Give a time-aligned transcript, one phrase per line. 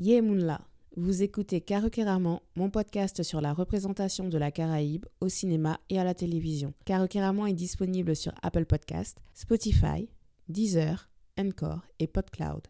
[0.00, 0.60] Yemunla,
[0.96, 6.04] vous écoutez Karukeraman, mon podcast sur la représentation de la Caraïbe au cinéma et à
[6.04, 6.72] la télévision.
[6.84, 10.08] Karukeraman est disponible sur Apple Podcast, Spotify,
[10.48, 12.68] Deezer, Encore et PodCloud.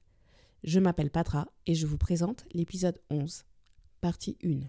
[0.65, 3.45] Je m'appelle Patra et je vous présente l'épisode 11,
[4.01, 4.61] partie 1.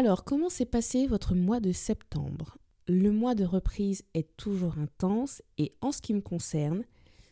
[0.00, 2.56] Alors, comment s'est passé votre mois de septembre?
[2.88, 6.84] Le mois de reprise est toujours intense et en ce qui me concerne,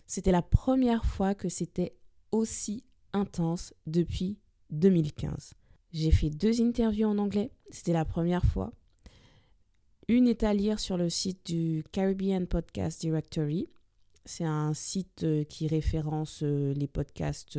[0.07, 1.97] c'était la première fois que c'était
[2.31, 4.37] aussi intense depuis
[4.69, 5.55] 2015.
[5.95, 8.71] J'ai fait deux interviews en anglais, c'était la première fois.
[10.07, 13.71] Une est à lire sur le site du Caribbean Podcast Directory.
[14.27, 17.57] C'est un site euh, qui référence euh, les podcasts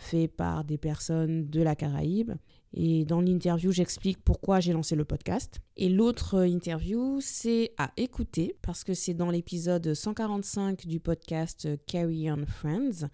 [0.00, 2.32] faits par des personnes de la Caraïbe.
[2.72, 5.60] Et dans l'interview, j'explique pourquoi j'ai lancé le podcast.
[5.76, 12.30] Et l'autre interview, c'est à écouter parce que c'est dans l'épisode 145 du podcast Carry
[12.30, 13.08] On Friends.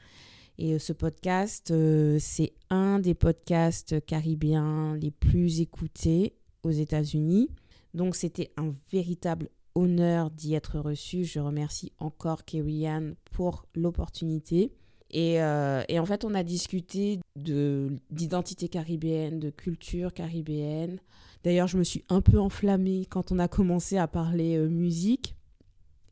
[0.58, 7.48] Et euh, ce podcast, euh, c'est un des podcasts caribéens les plus écoutés aux États-Unis.
[7.94, 11.24] Donc c'était un véritable honneur d'y être reçu.
[11.24, 14.72] Je remercie encore Kerry Ann pour l'opportunité.
[15.10, 20.98] Et, euh, et, en fait, on a discuté d'identité caribéenne, de culture caribéenne.
[21.44, 25.36] D'ailleurs, je me suis un peu enflammée quand on a commencé à parler musique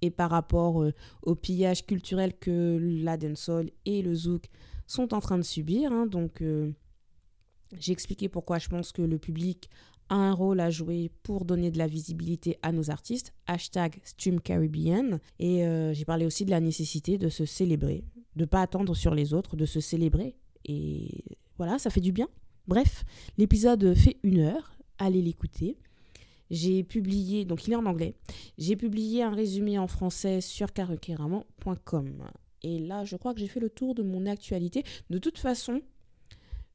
[0.04, 3.16] et par rapport euh, au pillage culturel que la
[3.86, 4.50] et le zouk
[4.86, 5.92] sont en train de subir.
[5.92, 6.06] Hein.
[6.06, 6.72] donc, euh,
[7.78, 9.70] j'ai expliqué pourquoi je pense que le public
[10.08, 13.34] a un rôle à jouer pour donner de la visibilité à nos artistes.
[13.46, 15.18] Hashtag Stream Caribbean.
[15.38, 18.04] Et euh, j'ai parlé aussi de la nécessité de se célébrer,
[18.36, 20.36] de pas attendre sur les autres, de se célébrer.
[20.64, 21.24] Et
[21.56, 22.28] voilà, ça fait du bien.
[22.66, 23.04] Bref,
[23.38, 24.76] l'épisode fait une heure.
[24.98, 25.76] Allez l'écouter.
[26.50, 28.14] J'ai publié, donc il est en anglais,
[28.58, 32.24] j'ai publié un résumé en français sur carrequeraman.com.
[32.62, 34.84] Et là, je crois que j'ai fait le tour de mon actualité.
[35.10, 35.80] De toute façon,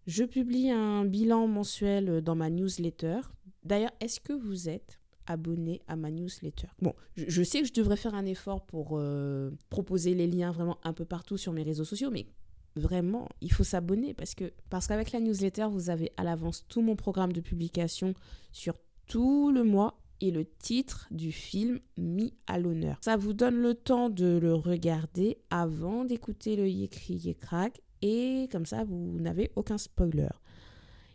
[0.08, 3.22] je publie un bilan mensuel dans ma newsletter.
[3.64, 6.68] D'ailleurs, est-ce que vous êtes abonné à ma newsletter?
[6.82, 10.80] Bon, je, sais que je devrais faire un effort pour euh, proposer les liens vraiment
[10.84, 12.28] un peu partout sur mes réseaux sociaux, mais
[12.76, 16.81] vraiment, il faut s'abonner parce que parce qu'avec la newsletter, vous avez à l'avance tout
[16.81, 18.14] mon programme de publication
[18.52, 18.76] sur
[19.08, 22.98] tout le mois et le titre du film mis à l'honneur.
[23.02, 28.66] Ça vous donne le temps de le regarder avant d'écouter le Yécri Yécrac et comme
[28.66, 30.30] ça vous n'avez aucun spoiler.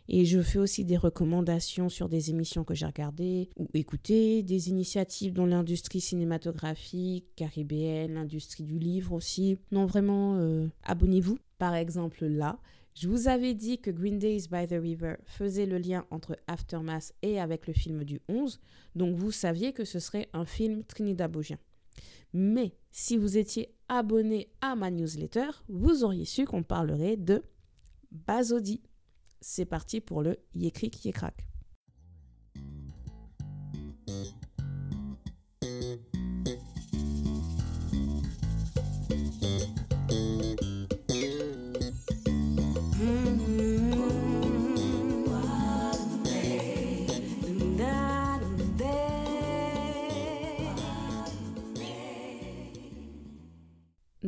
[0.07, 4.69] Et je fais aussi des recommandations sur des émissions que j'ai regardées ou écoutées, des
[4.69, 9.57] initiatives dans l'industrie cinématographique, caribéenne, l'industrie du livre aussi.
[9.71, 11.39] Non, vraiment, euh, abonnez-vous.
[11.57, 12.59] Par exemple, là,
[12.93, 17.11] je vous avais dit que Green Days by the River faisait le lien entre Aftermath
[17.23, 18.59] et avec le film du 11,
[18.95, 21.57] donc vous saviez que ce serait un film trinidadien.
[22.33, 27.43] Mais si vous étiez abonné à ma newsletter, vous auriez su qu'on parlerait de
[28.11, 28.81] Bazodi.
[29.41, 31.47] C'est parti pour le Yécric Yécrac.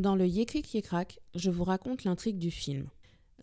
[0.07, 2.87] Dans le Yékrik Yékrak, je vous raconte l'intrigue du film.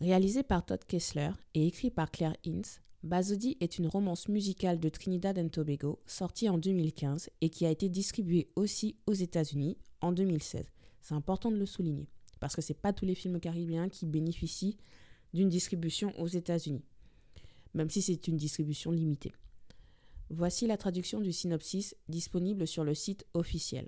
[0.01, 4.89] Réalisé par Todd Kessler et écrit par Claire Hintz, Bazodi est une romance musicale de
[4.89, 10.11] Trinidad and Tobago sortie en 2015 et qui a été distribuée aussi aux États-Unis en
[10.11, 10.65] 2016.
[11.03, 12.07] C'est important de le souligner
[12.39, 14.77] parce que ce n'est pas tous les films caribéens qui bénéficient
[15.35, 16.83] d'une distribution aux États-Unis,
[17.75, 19.33] même si c'est une distribution limitée.
[20.31, 23.87] Voici la traduction du synopsis disponible sur le site officiel.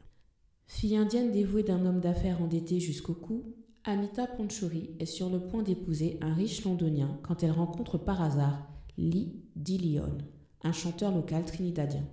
[0.67, 3.55] Fille indienne dévouée d'un homme d'affaires endetté jusqu'au cou,
[3.85, 8.67] Anita Ponchori est sur le point d'épouser un riche londonien quand elle rencontre par hasard
[8.97, 10.17] Lee Dillion,
[10.63, 12.03] un chanteur local trinidadien.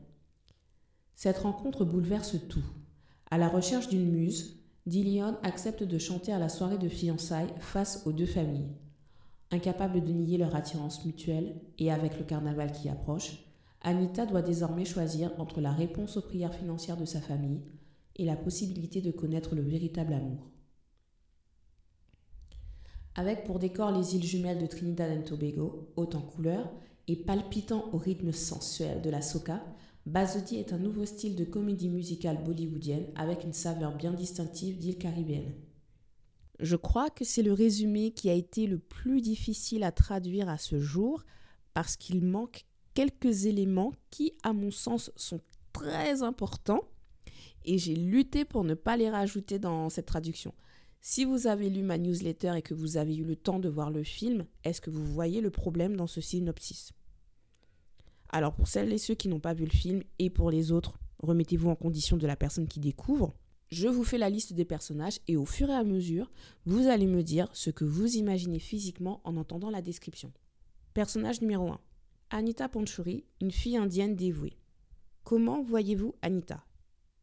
[1.17, 2.65] Cette rencontre bouleverse tout.
[3.29, 8.07] À la recherche d'une muse, Dillion accepte de chanter à la soirée de fiançailles face
[8.07, 8.71] aux deux familles.
[9.51, 13.45] Incapable de nier leur attirance mutuelle et avec le carnaval qui approche,
[13.83, 17.61] Anita doit désormais choisir entre la réponse aux prières financières de sa famille,
[18.17, 20.51] et la possibilité de connaître le véritable amour.
[23.17, 26.73] Avec pour décor les îles jumelles de Trinidad et Tobago, hautes en couleurs
[27.07, 29.63] et palpitant au rythme sensuel de la soca,
[30.07, 34.99] Bazodi est un nouveau style de comédie musicale bollywoodienne avec une saveur bien distinctive d'île
[34.99, 35.55] caribéenne.
[36.61, 40.59] Je crois que c'est le résumé qui a été le plus difficile à traduire à
[40.59, 41.25] ce jour
[41.73, 42.65] parce qu'il manque
[42.95, 45.41] quelques éléments qui, à mon sens, sont
[45.73, 46.83] très importants
[47.65, 50.55] et j'ai lutté pour ne pas les rajouter dans cette traduction.
[51.01, 53.91] Si vous avez lu ma newsletter et que vous avez eu le temps de voir
[53.91, 56.93] le film, est-ce que vous voyez le problème dans ce synopsis?
[58.31, 60.99] Alors pour celles et ceux qui n'ont pas vu le film et pour les autres,
[61.19, 63.35] remettez-vous en condition de la personne qui découvre.
[63.69, 66.31] Je vous fais la liste des personnages et au fur et à mesure,
[66.65, 70.33] vous allez me dire ce que vous imaginez physiquement en entendant la description.
[70.95, 71.81] Personnage numéro 1.
[72.31, 74.57] Anita Panchuri, une fille indienne dévouée.
[75.23, 76.65] Comment voyez-vous Anita?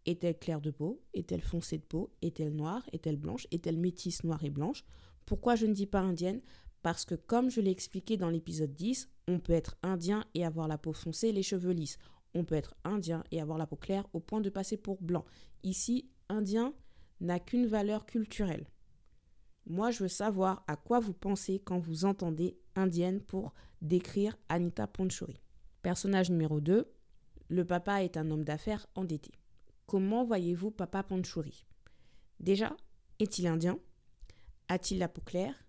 [0.05, 4.43] Est-elle claire de peau Est-elle foncée de peau Est-elle noire Est-elle blanche Est-elle métisse noire
[4.43, 4.83] et blanche?
[5.25, 6.41] Pourquoi je ne dis pas indienne?
[6.81, 10.67] Parce que comme je l'ai expliqué dans l'épisode 10, on peut être indien et avoir
[10.67, 11.99] la peau foncée et les cheveux lisses.
[12.33, 15.25] On peut être indien et avoir la peau claire au point de passer pour blanc.
[15.63, 16.73] Ici, indien
[17.19, 18.67] n'a qu'une valeur culturelle.
[19.67, 24.87] Moi, je veux savoir à quoi vous pensez quand vous entendez indienne pour décrire Anita
[24.87, 25.39] Panchuri.
[25.83, 26.91] Personnage numéro 2,
[27.49, 29.31] le papa est un homme d'affaires endetté.
[29.85, 31.65] Comment voyez-vous papa Panchuri?
[32.39, 32.75] Déjà,
[33.19, 33.79] est-il indien?
[34.67, 35.67] A-t-il la peau claire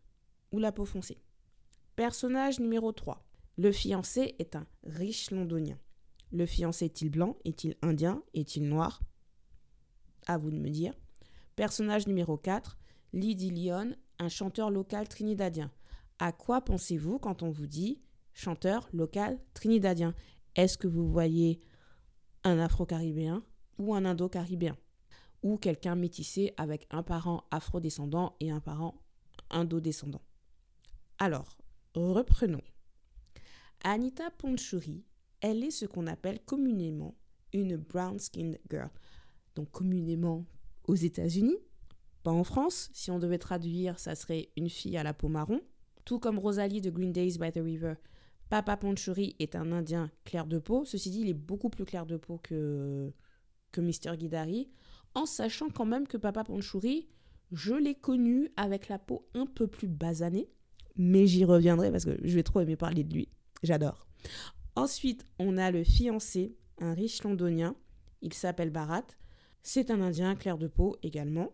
[0.52, 1.22] ou la peau foncée?
[1.96, 3.26] Personnage numéro 3.
[3.58, 5.78] Le fiancé est un riche londonien.
[6.30, 7.36] Le fiancé est-il blanc?
[7.44, 8.22] Est-il indien?
[8.32, 9.02] Est-il noir?
[10.26, 10.94] À vous de me dire.
[11.56, 12.78] Personnage numéro 4.
[13.12, 15.70] Lydie Lyon, un chanteur local trinidadien.
[16.18, 18.00] À quoi pensez-vous quand on vous dit
[18.32, 20.14] chanteur local trinidadien?
[20.54, 21.60] Est-ce que vous voyez
[22.44, 23.44] un afro-caribéen?
[23.82, 24.76] Ou un indo-caribéen
[25.42, 29.02] Ou quelqu'un métissé avec un parent afro-descendant et un parent
[29.50, 30.22] indo-descendant
[31.18, 31.58] Alors,
[31.94, 32.62] reprenons.
[33.82, 35.04] Anita Ponchuri,
[35.40, 37.16] elle est ce qu'on appelle communément
[37.52, 38.90] une brown-skinned girl.
[39.56, 40.46] Donc communément
[40.84, 41.58] aux États-Unis,
[42.22, 42.90] pas en France.
[42.92, 45.60] Si on devait traduire, ça serait une fille à la peau marron.
[46.04, 47.94] Tout comme Rosalie de Green Days by the River,
[48.48, 50.84] Papa Ponchuri est un Indien clair de peau.
[50.84, 53.12] Ceci dit, il est beaucoup plus clair de peau que,
[53.72, 54.16] que Mr.
[54.16, 54.68] Guidari,
[55.14, 57.08] en sachant quand même que Papa Ponchuri,
[57.50, 60.48] je l'ai connu avec la peau un peu plus basanée,
[60.96, 63.28] mais j'y reviendrai parce que je vais trop aimer parler de lui.
[63.62, 64.06] J'adore.
[64.76, 67.76] Ensuite, on a le fiancé, un riche londonien.
[68.22, 69.04] Il s'appelle Bharat.
[69.62, 71.52] C'est un Indien clair de peau également.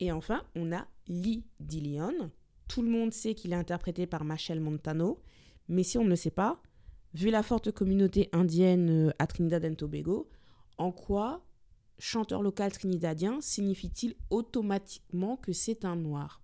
[0.00, 2.30] Et enfin, on a Lee Dillion,
[2.68, 5.20] tout le monde sait qu'il est interprété par Machel Montano,
[5.68, 6.60] mais si on ne le sait pas,
[7.12, 10.28] vu la forte communauté indienne euh, à Trinidad et Tobago,
[10.78, 11.44] en quoi
[11.98, 16.40] chanteur local trinidadien signifie-t-il automatiquement que c'est un noir?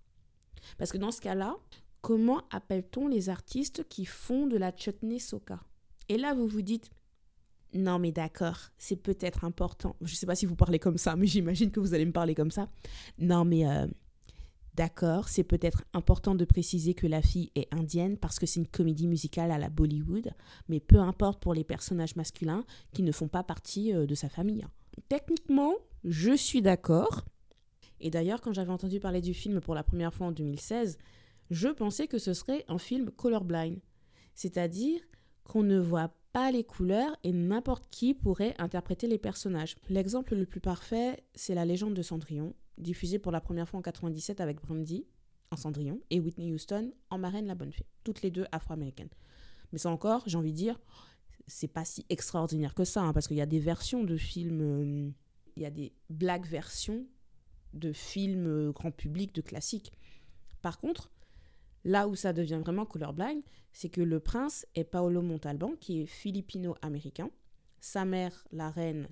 [0.77, 1.57] Parce que dans ce cas-là,
[2.01, 5.59] comment appelle-t-on les artistes qui font de la chutney soca?
[6.09, 6.89] Et là, vous vous dites,
[7.73, 9.95] non mais d'accord, c'est peut-être important.
[10.01, 12.11] Je ne sais pas si vous parlez comme ça, mais j'imagine que vous allez me
[12.11, 12.69] parler comme ça.
[13.17, 13.87] Non mais euh,
[14.73, 18.67] D'accord, c'est peut-être important de préciser que la fille est indienne parce que c'est une
[18.67, 20.31] comédie musicale à la Bollywood,
[20.69, 22.63] mais peu importe pour les personnages masculins
[22.93, 24.65] qui ne font pas partie euh, de sa famille.
[25.09, 25.73] Techniquement,
[26.03, 27.25] je suis d'accord.
[27.99, 30.97] Et d'ailleurs, quand j'avais entendu parler du film pour la première fois en 2016,
[31.51, 33.79] je pensais que ce serait un film colorblind,
[34.33, 35.01] c'est-à-dire
[35.43, 39.75] qu'on ne voit pas les couleurs et n'importe qui pourrait interpréter les personnages.
[39.89, 43.83] L'exemple le plus parfait, c'est la légende de Cendrillon, diffusée pour la première fois en
[43.83, 45.05] 97 avec Brandy
[45.51, 49.09] en Cendrillon et Whitney Houston en Marraine la Bonne Fée, toutes les deux afro-américaines.
[49.71, 50.79] Mais ça encore, j'ai envie de dire,
[51.47, 54.61] c'est pas si extraordinaire que ça, hein, parce qu'il y a des versions de films,
[54.61, 55.11] euh,
[55.55, 57.05] il y a des blagues versions
[57.73, 59.91] de films euh, grand public, de classiques.
[60.61, 61.11] Par contre,
[61.83, 66.05] là où ça devient vraiment colorblind, c'est que le prince est Paolo Montalban, qui est
[66.05, 67.29] philippino-américain.
[67.79, 69.07] Sa mère, la reine,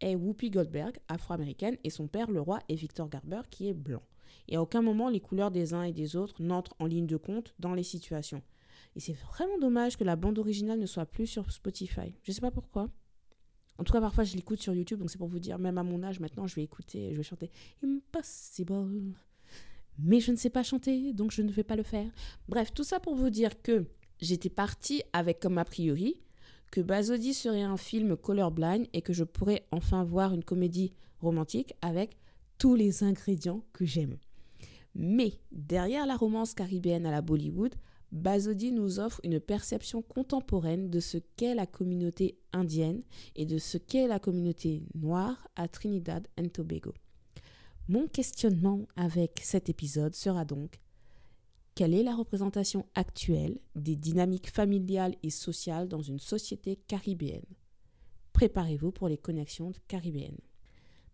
[0.00, 4.02] est Whoopi Goldberg, afro-américaine, et son père, le roi, est Victor Garber, qui est blanc.
[4.46, 7.16] Et à aucun moment, les couleurs des uns et des autres n'entrent en ligne de
[7.16, 8.42] compte dans les situations.
[8.96, 12.14] Et c'est vraiment dommage que la bande originale ne soit plus sur Spotify.
[12.22, 12.90] Je sais pas pourquoi.
[13.78, 15.84] En tout cas, parfois, je l'écoute sur YouTube, donc c'est pour vous dire, même à
[15.84, 17.50] mon âge, maintenant, je vais écouter, je vais chanter
[17.84, 19.14] Impossible.
[20.00, 22.10] Mais je ne sais pas chanter, donc je ne vais pas le faire.
[22.48, 23.86] Bref, tout ça pour vous dire que
[24.20, 26.20] j'étais partie avec comme a priori
[26.70, 31.74] que Basodi serait un film colorblind et que je pourrais enfin voir une comédie romantique
[31.82, 32.16] avec
[32.58, 34.18] tous les ingrédients que j'aime.
[34.94, 37.74] Mais derrière la romance caribéenne à la Bollywood,
[38.10, 43.02] Basodi nous offre une perception contemporaine de ce qu'est la communauté indienne
[43.36, 46.94] et de ce qu'est la communauté noire à Trinidad et Tobago.
[47.88, 50.80] Mon questionnement avec cet épisode sera donc
[51.78, 57.46] quelle est la représentation actuelle des dynamiques familiales et sociales dans une société caribéenne?
[58.32, 60.40] Préparez-vous pour les connexions caribéennes.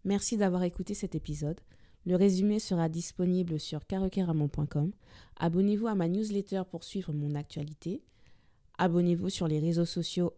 [0.05, 1.61] Merci d'avoir écouté cet épisode.
[2.07, 4.93] Le résumé sera disponible sur caroqueramon.com.
[5.37, 8.03] Abonnez-vous à ma newsletter pour suivre mon actualité.
[8.77, 10.35] Abonnez-vous sur les réseaux sociaux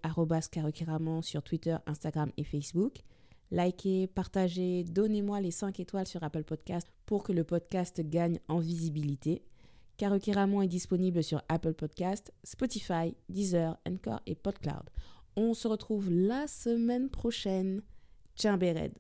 [0.50, 3.02] @karokiraman sur Twitter, Instagram et Facebook.
[3.50, 8.58] Likez, partagez, donnez-moi les 5 étoiles sur Apple Podcast pour que le podcast gagne en
[8.58, 9.42] visibilité.
[9.96, 14.90] Karokiraman est disponible sur Apple Podcast, Spotify, Deezer, Encore et PodCloud.
[15.37, 17.82] On se retrouve la semaine prochaine.
[18.35, 18.92] Tiens, Béred.